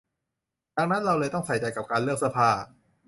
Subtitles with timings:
[0.77, 2.49] ดังนั้นเราเลยต้องใส่ใจกับการเลือกเสื้อผ้า